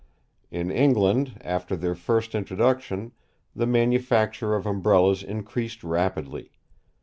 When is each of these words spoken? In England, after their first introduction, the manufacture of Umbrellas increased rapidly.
In 0.49 0.71
England, 0.71 1.37
after 1.41 1.75
their 1.75 1.93
first 1.93 2.33
introduction, 2.33 3.11
the 3.55 3.67
manufacture 3.67 4.55
of 4.55 4.65
Umbrellas 4.65 5.21
increased 5.21 5.83
rapidly. 5.83 6.49